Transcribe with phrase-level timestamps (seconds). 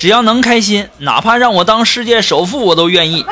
[0.00, 3.22] 只要能开心，哪怕让我当世界首富，我都愿意。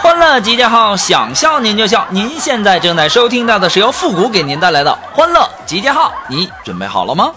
[0.00, 2.06] 欢乐集结号，想笑您就笑。
[2.10, 7.32] 您现在正在收听到的是由复古给您带来的欢乐集结号，你准备好了吗？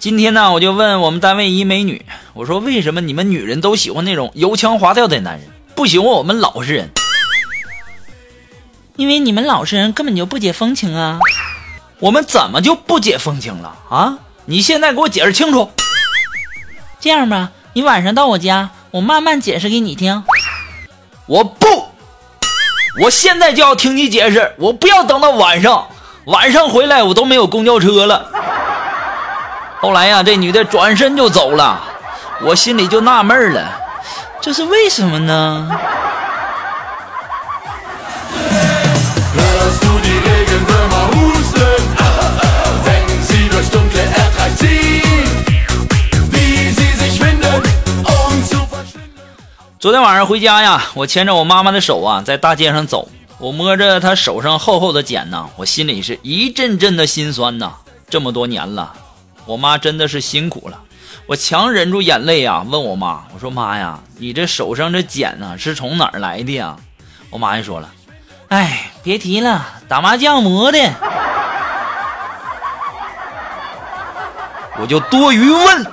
[0.00, 6.88] 今天呢，我就问我们单位一美女，我说为什么你们女人都喜欢那种油腔滑调的男人，不喜欢我们老实人？
[8.96, 11.18] 因为你们老实人根本就不解风情啊！
[12.00, 14.18] 我们怎么就不解风情了啊？
[14.46, 15.70] 你现在给我解释清楚。
[16.98, 20.24] 这样吧，你晚上到我家，我慢慢解释给你听。
[21.26, 21.66] 我不，
[23.02, 25.88] 我现在就要听你解释，我不要等到晚上，
[26.24, 28.30] 晚上回来我都没有公交车了。
[29.78, 31.84] 后来呀，这女的转身就走了，
[32.42, 33.78] 我心里就纳闷了，
[34.40, 35.70] 这是为什么呢？
[49.78, 53.08] 昨天晚上回家呀，我牵着我妈妈的手啊，在大街上走。
[53.38, 57.74] 我摸着她手上厚厚的茧呢，我心里是一阵阵的心酸呐。
[58.08, 58.94] 这么多年了，
[59.44, 60.80] 我妈真的是辛苦了。
[61.26, 66.76] 我强忍住眼泪啊，问我妈：“我说妈呀，你这手上这茧呢，是从哪儿来的呀？”
[67.30, 67.88] 我妈就说了
[68.48, 70.78] ：“哎，别提了，打麻将磨的。”
[74.78, 75.86] 我就多余问。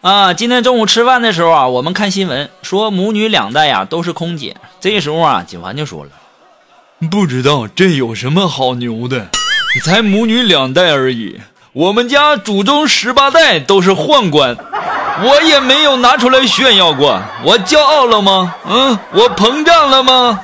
[0.00, 4.54] 啊，今天中午吃饭的时候啊，我们看新闻说母女两代呀都是空姐。
[4.78, 6.10] 这时候啊，锦凡就说了
[7.10, 9.28] ：“不知道这有什么好牛的？
[9.84, 11.40] 才母女两代而已，
[11.72, 14.56] 我们家祖宗十八代都是宦官，
[15.22, 17.20] 我也没有拿出来炫耀过。
[17.42, 18.54] 我骄傲了吗？
[18.64, 20.40] 嗯，我膨胀了吗？”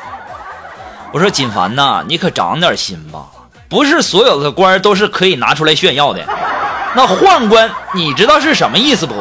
[1.14, 3.24] 我说：“锦凡呐，你可长点心吧，
[3.68, 6.20] 不是所有的官都是可以拿出来炫耀的。
[6.94, 9.14] 那宦官，你知道是什么意思不？”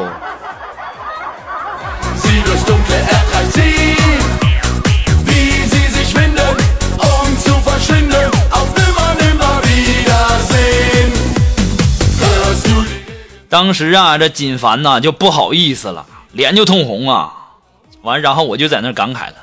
[13.50, 17.34] 当时啊，这锦凡呐就不好意思了，脸就通红啊。
[18.02, 19.34] 完，然后我就在那感慨了，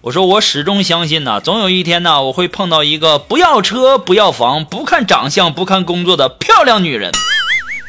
[0.00, 7.12] 我说我始终相信呐，总有一天呢，我会碰到一个不要车、不要房、不看长相、不看工作的漂亮女人。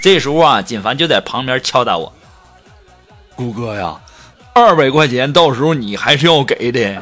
[0.03, 2.11] 这时候啊，锦凡就在旁边敲打我，
[3.35, 3.95] 谷哥呀，
[4.53, 7.01] 二百块钱到时候你还是要给的。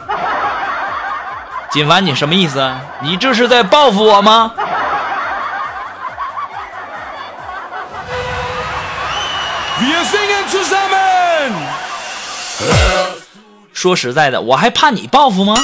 [1.72, 2.72] 锦凡，你什么意思？
[3.02, 4.54] 你这是在报复我吗？
[13.74, 15.56] 说实在的，我还怕你报复吗？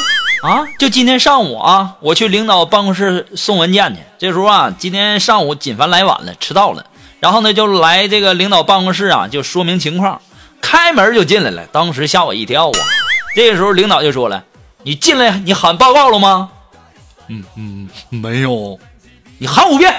[0.42, 4.02] 啊，就今天上午啊，我去领导办公室送文件去。
[4.18, 6.86] 这时候啊，今天上午锦凡来晚了，迟到了。
[7.20, 10.22] 然后呢，就来这个领导办公室啊，就说明情况。
[10.62, 12.80] 开门就进来了，当时吓我一跳啊。
[13.36, 14.44] 这个时候领导就说了
[14.84, 16.50] ：“你进来，你喊报告了吗
[17.28, 18.80] ？”“嗯嗯，没有。
[19.40, 19.94] ”“你喊五遍。”“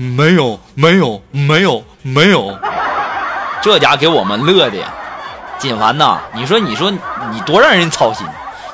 [0.00, 2.56] 没有，没有，没有，没有。”
[3.60, 4.76] 这家给我们乐的。
[4.78, 4.88] 呀。
[5.58, 8.26] 锦凡呐，你说你说你多让人操心，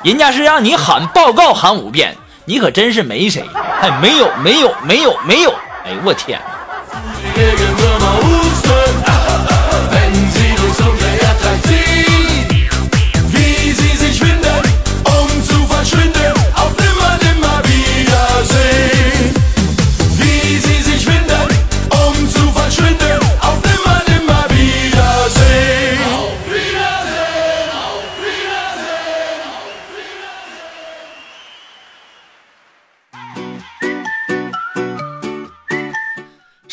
[0.03, 2.15] 人家是让你喊报告喊五遍，
[2.45, 3.43] 你可真是没谁，
[3.81, 5.51] 还没有没有没有没有，
[5.83, 6.39] 哎呦我天！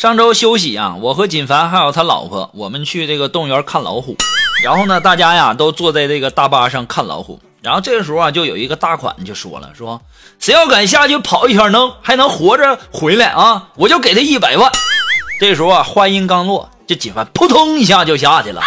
[0.05, 4.15] 上周休息啊，我和锦凡还有他老婆，我们去这个动物园看老虎。
[4.63, 7.39] 然后呢，大家呀都坐在这个大巴上看老虎。
[7.63, 9.99] 然后这个时候啊，就有一个大款就说了：“说
[10.37, 14.71] 谁要敢下去跑一圈能还能活着回来啊，我就给他一百万。”
[15.41, 18.61] 这时候啊，话音刚落，这锦凡扑通一下就下去了，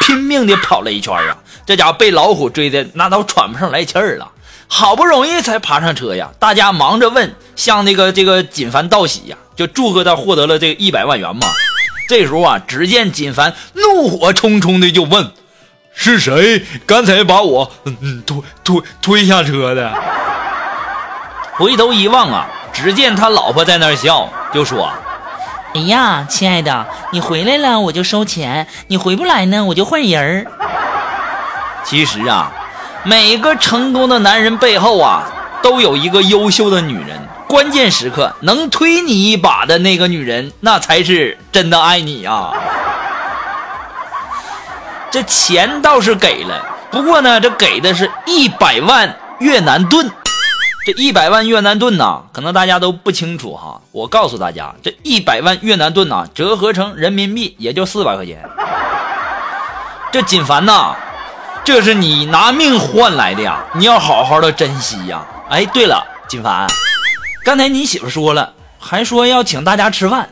[0.00, 1.38] 拼命的跑了一圈啊。
[1.64, 4.28] 这家伙被老虎追的那都喘不上来气儿了，
[4.66, 6.30] 好不容易才爬上车呀。
[6.40, 11.46] 大家忙着问，向那个这个锦凡道喜呀，就祝贺他获得了这一百万元嘛。
[12.08, 15.30] 这时候啊，只见锦凡怒火冲冲的就问。
[15.94, 19.92] 是谁刚才把我嗯推推推下车的？
[21.56, 24.90] 回头一望啊，只见他老婆在那儿笑，就说
[25.76, 30.46] ：“哎呀，亲爱的，你回来了我就收钱，你回不来呢我就换人儿。”
[31.84, 32.50] 其实啊，
[33.04, 35.30] 每个成功的男人背后啊，
[35.62, 37.28] 都有一个优秀的女人。
[37.52, 42.50] 关键时刻能推你一把的那个女人，那才是真的爱你啊。
[45.10, 50.10] 这钱倒是给了，不过呢，这给的是一百万越南盾。
[50.86, 53.78] 这一百万越南盾呐，可能大家都不清楚哈。
[53.92, 58.48] 我告诉大家，这一百万越南盾呐，折合成人民币也就四百块钱。
[60.10, 60.96] 这锦凡呐，
[61.62, 65.22] 这是你拿命换来的呀，你要好好的珍惜呀。
[65.50, 66.66] 哎，对了，锦凡，
[67.44, 70.28] 刚才你媳妇说了，还说要请大家吃饭。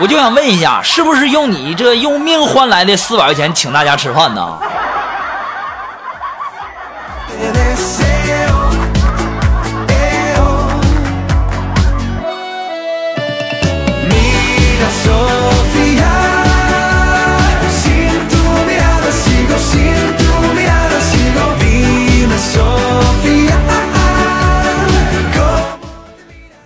[0.00, 4.58] 我就想问一下，是不是用你这用命换来的四百块钱请大家吃饭呢？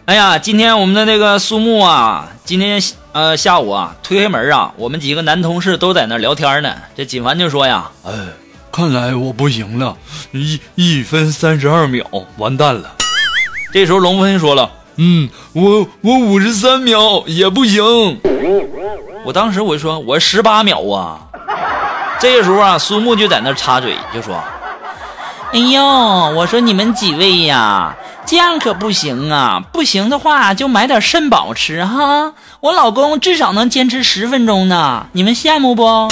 [0.06, 2.80] 哎呀，今天我们的那个苏木啊，今天。
[3.12, 6.74] 呃，下午啊，推开门啊，我们几个男同事都在那聊天呢。
[6.96, 8.12] 这锦凡就说呀：“哎，
[8.72, 9.96] 看来我不行了，
[10.32, 12.04] 一一分三十二秒，
[12.38, 12.92] 完蛋了。”
[13.72, 14.68] 这时候龙飞说了
[14.98, 17.84] ：“嗯，我我五十三秒也不行。”
[19.24, 21.20] 我当时我就说：“我十八秒啊。”
[22.18, 24.42] 这个时候啊，苏木就在那插嘴就说
[25.54, 25.82] ：“哎呦，
[26.36, 27.94] 我说你们几位呀。”
[28.26, 29.62] 这样可不行啊！
[29.70, 32.32] 不行的话就买点肾宝吃哈。
[32.60, 36.08] 我老公至少能坚持十分钟呢，你们羡慕不？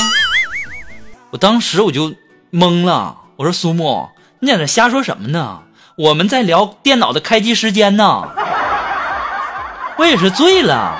[1.30, 2.12] 我当时我就
[2.52, 4.10] 懵了，我说苏木，
[4.40, 5.60] 你在那瞎说什么呢？
[5.96, 8.28] 我们在聊电脑的开机时间呢。
[9.96, 10.94] 我也是醉了，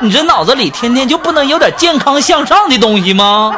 [0.00, 3.54] 你这脑子里天天就不能有点健康向上的东西吗？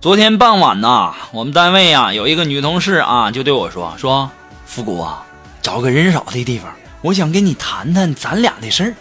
[0.00, 4.30] 昨天傍晚呐，我们单位啊有一个女同事啊，就对我说：“说
[4.64, 5.22] 复古啊，
[5.60, 6.72] 找个人少的地方，
[7.02, 8.94] 我想跟你谈谈咱俩的事儿。”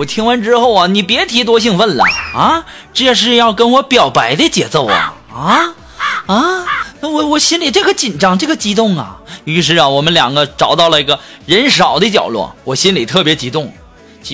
[0.00, 2.04] 我听完之后啊，你别提多兴奋了
[2.34, 2.64] 啊！
[2.94, 5.74] 这是要跟我表白的节奏啊啊
[6.26, 6.66] 啊！
[7.00, 9.20] 那我我心里这个紧张，这个激动啊！
[9.44, 13.70] 于是啊，我们两个找到了一个人少的角落，我心里特别激动，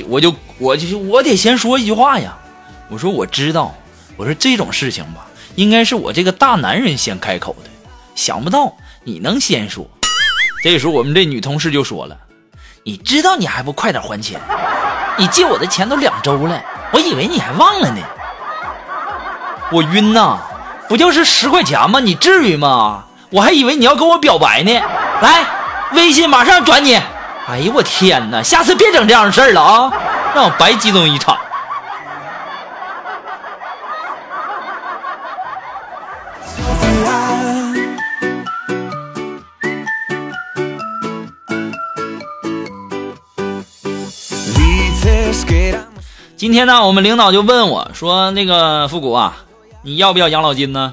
[0.07, 2.39] 我就我就我得先说一句话呀！
[2.89, 3.75] 我说我知道，
[4.17, 7.71] 我说这种事情吧，应该是我这个大男人先开口的，
[8.15, 9.85] 想不到你能先说。
[10.63, 12.17] 这时候我们这女同事就说了
[12.85, 14.41] ：“你知道你还不快点还钱？”
[15.17, 16.61] 你借我的钱都两周了，
[16.93, 18.01] 我以为你还忘了呢。
[19.71, 20.39] 我晕呐，
[20.89, 22.01] 不就是十块钱吗？
[22.01, 23.05] 你至于吗？
[23.31, 24.81] 我还以为你要跟我表白呢。
[25.21, 25.45] 来，
[25.93, 27.01] 微信马上转你。
[27.49, 29.93] 哎呦我天哪，下次别整这样的事儿了啊，
[30.35, 31.37] 让我白激动一场。
[46.37, 49.39] 今天呢，我们领导就问我说：“那个复古啊，
[49.83, 50.93] 你要不要养老金呢？”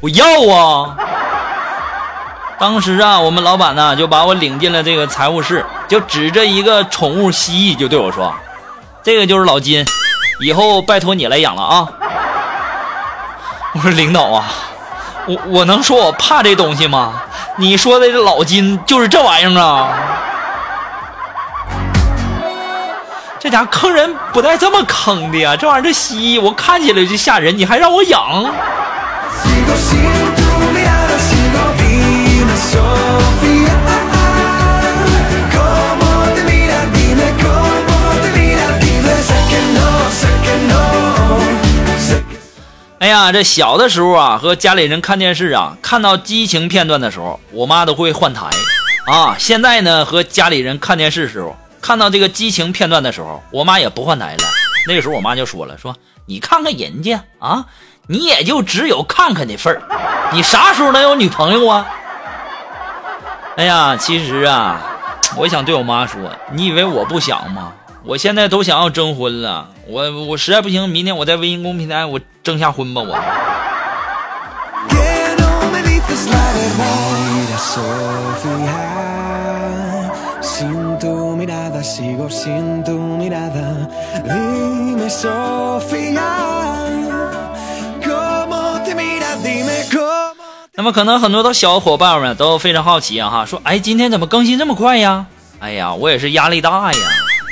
[0.00, 0.24] 我要
[0.54, 0.96] 啊！
[2.58, 8.32] 当时啊，我们老板呢就把我领进了这个财务室，就指着一个宠物蜥蜴就对我说
[9.02, 9.84] ：“这个就是老金，
[10.40, 11.88] 以后拜托你来养了啊！”
[13.74, 14.44] 我说：“领导啊，
[15.26, 17.22] 我我能说我怕这东西吗？
[17.56, 19.92] 你说的这老金就是这玩意儿啊！”
[23.42, 25.56] 这家坑人不带这么坑的呀！
[25.56, 28.44] 这玩意儿这蜥蜴，我看起来就吓人，你还让我养？
[43.00, 48.46] 哎呀，这小的时候啊，和家里人看电视啊，看到激情片段的时候，我妈都会换台
[49.06, 49.34] 啊。
[49.36, 54.44] 现在呢，和家里人看电视时候，看到这个激情片段的时候，我妈也不换台了。
[54.88, 57.66] 那个时候，我妈就说了：“说你看看人家啊，
[58.06, 59.82] 你也就只有看看的份儿，
[60.32, 61.86] 你啥时候能有女朋友啊？”
[63.56, 64.80] 哎呀，其实啊，
[65.36, 66.18] 我想对我妈说，
[66.52, 67.72] 你以为我不想吗？
[68.04, 73.16] 我现在都想要征婚了，我我实在不行，明天我在微信公平台我征下婚吧，我。
[90.74, 95.26] 那么可能很多的小伙伴们都非常好奇啊，哈，说，哎，今天怎么更新这么快呀？
[95.60, 96.98] 哎呀，我也是压力大呀。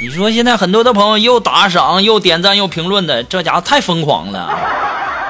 [0.01, 4.51] 你说现在很多的朋友又打赏又点赞又评论的，这家伙太疯狂了。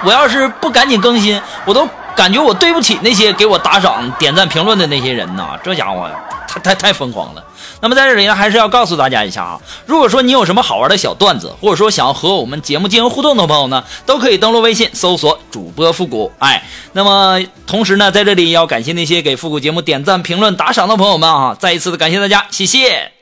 [0.05, 5.59] 我要是不赶紧更新，我都感觉我对不起那些给我打赏、点赞、评论的那些人呐。
[5.63, 6.09] 这家伙
[6.47, 7.45] 太太太疯狂了。
[7.83, 16.31] 那么在这里呢，还是要告诉大家一下啊，如果说你有什么好玩的小段子，或者说想要和我们节目进行互动的朋友呢，都可以登录微信搜索主播复古。
[16.41, 16.63] 哎，
[16.93, 23.13] 那么同时呢，在这里要感谢那些给复古节目点赞、评论、打赏的朋友们啊，再一次的感谢大家，谢谢。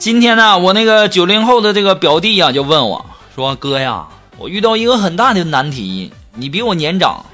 [0.00, 3.04] 今天呢，我那个九零后的这个表弟呀，就问我
[3.34, 7.26] 说：“哥呀，我遇到一个很大的难题，你比我年长，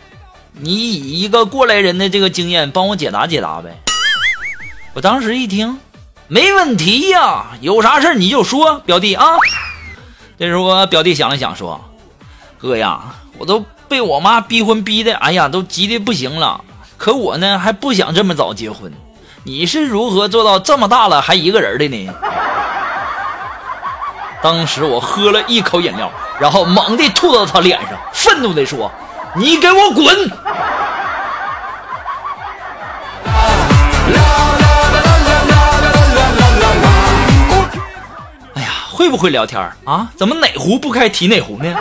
[0.51, 3.81] 你以一个过来人的这个经验帮我解答解答呗。”
[4.95, 5.79] 我当时一听，
[6.27, 9.25] 没问题呀，有啥事你就说，表弟啊。
[10.37, 11.81] 这时候我表弟想了想说
[12.59, 16.65] ：“哥呀，我都被我妈逼婚逼的，哎呀，都急的不行了。
[16.97, 18.93] 可我呢，还不想这么早结婚。
[19.47, 22.13] 你是如何做到这么大了还一个人的呢？”
[24.43, 26.11] 当时我喝了一口饮料，
[26.41, 28.91] 然后猛地吐到他脸上，愤怒地说
[29.39, 30.05] ：“你给我滚！”
[38.55, 40.09] 哎呀，会不会聊天啊？
[40.17, 41.73] 怎么哪壶不开提哪壶呢？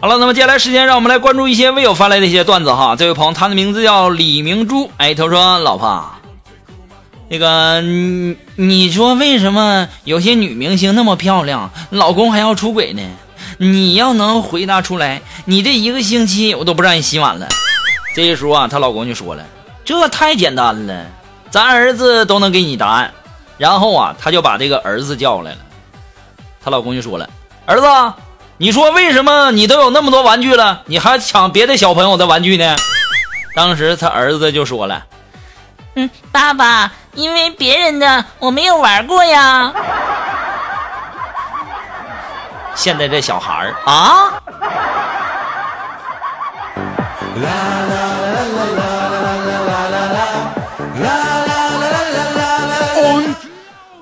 [0.00, 2.94] 好了，那么接下来时间，让我们来关注一些微友发来的一些段子哈。
[2.94, 6.08] 这位朋友，他的名字叫李明珠，哎，他说：“老婆，
[7.28, 13.02] 那个你你说为什么有些女明星那么漂亮，老公还要出轨呢？
[13.56, 17.48] 你要能回答出来，你这一个星期我都不让你洗碗了。”
[18.14, 19.44] 这一说啊，她老公就说了
[19.84, 21.06] ：“这太简单了，
[21.50, 23.12] 咱儿子都能给你答案。”
[23.58, 25.58] 然后啊，他就把这个儿子叫来了，
[26.62, 27.28] 她老公就说了
[27.66, 27.86] ：“儿子。”
[28.60, 32.74] 你说为什么你都有那么多玩具了，你还抢别的小朋友的玩具呢？
[33.54, 35.04] 当时他儿子就说了
[35.94, 39.72] ：“嗯，爸爸，因为别人的我没有玩过呀。”
[42.74, 44.32] 现在这小孩儿啊。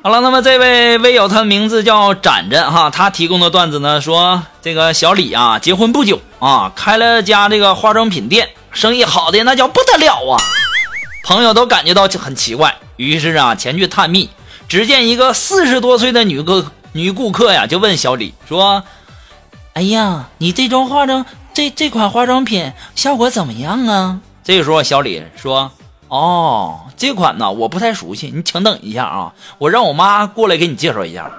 [0.07, 10.39] 好了，那么这位微友，他的名字叫展展哈，他提供的段子呢，说这个小李啊，结婚不久啊，开了家这个化妆品店，生意好的那叫不得了啊，
[11.25, 14.31] 朋友都感觉到很奇怪，于是啊，前去探秘，
[14.69, 18.85] 只见一个四十多岁的女客女顾客呀，就问小李说
[19.75, 25.73] ：“哎呀，你这种化妆这这款化妆品效果怎么样啊？”这个时候，小李说。
[26.09, 31.31] 哦，这款呢我不太熟悉，你请等一下啊，我让我妈过来给你介绍一下。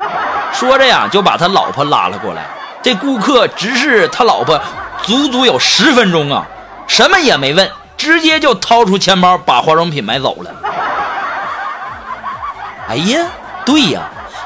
[0.53, 2.45] 说着呀，就把他老婆拉了过来。
[2.83, 4.59] 这顾客直视他老婆，
[5.03, 6.45] 足足有十分钟啊，
[6.87, 10.51] 什么也没问，直接就掏出钱包把化妆品买走了。
[12.89, 13.25] 哎呀，
[13.65, 14.01] 对呀，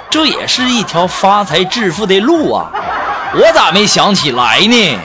[0.10, 2.70] 这也是一条发财致富的路啊，
[3.34, 5.00] 我咋没想起来呢？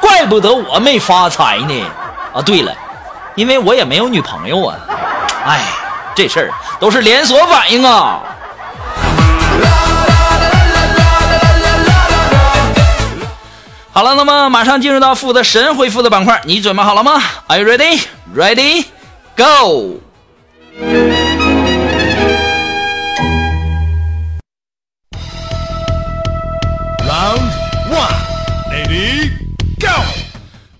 [0.00, 1.84] 怪不得我没发财呢。
[2.34, 2.74] 啊，对了。
[3.34, 4.76] 因为我也没有女朋友啊，
[5.46, 5.60] 哎，
[6.14, 8.20] 这事儿都是连锁反应啊。
[13.94, 18.02] 好了，那么马上进入到负责神回复的板块，你准备好了吗？Are you ready?
[18.34, 18.86] Ready?
[19.36, 20.00] Go!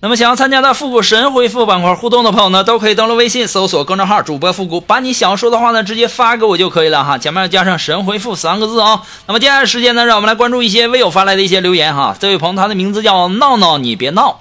[0.05, 9.05] 那么想要参加到复古神回复板块互动的朋友呢，都可以登录微信搜索公众号主播复古，把你想要说的话呢直接发给我就可以了哈，前面加上神回复三个字啊。
[9.29, 12.17] 那么接下来时间呢，让我们来关注一些微友发来的一些留言哈。
[12.19, 14.41] 这位朋友他的名字叫闹闹，你别闹，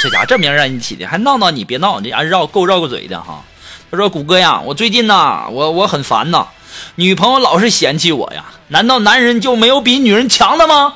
[0.00, 3.42] 这家这名让你起的，还闹闹你别闹，这家绕够绕过嘴的哈。
[3.90, 6.46] 他说谷哥呀，我最近呐，我我很烦呐，
[6.94, 10.94] 女朋友老是嫌弃我呀，难道男人就没有比女人强的吗？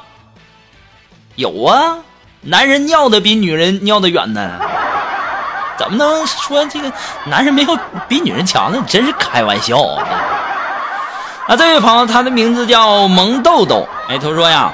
[1.35, 1.99] 有啊。
[2.47, 4.51] 男人尿的比女人尿的远呢，
[5.79, 6.93] 怎么能说这个
[7.27, 8.85] 男人没有比女人强呢？
[8.87, 10.07] 真是开玩笑啊！
[11.49, 13.89] 啊，这位朋友，他的名字叫萌豆豆。
[14.09, 14.73] 哎，他说呀，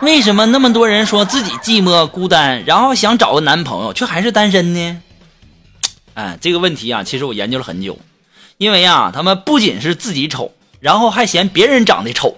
[0.00, 5.00] 为什么那么多人说自己寂寞孤单，然后想找个男朋友，却还是单身呢？
[6.14, 7.96] 哎，这个问题啊，其实我研究了很久，
[8.58, 12.34] 因为呀，他们不仅是自己丑，然后还嫌别人长得丑。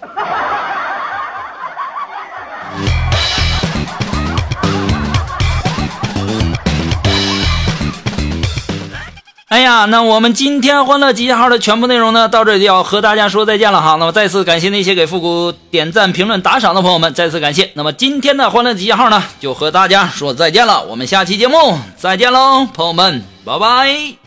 [9.49, 13.95] 哎呀，那我们今天欢乐集结号的全部内容呢，到这就要和大家说再见了哈。
[13.99, 17.71] 那么再次感谢那些给复古点赞、评论、打赏的朋友们，再次感谢。
[17.73, 20.83] 那么今天的欢乐集结号呢，就和大家说再见了。
[20.83, 24.18] 我们下期节目再见喽，朋友们，拜拜。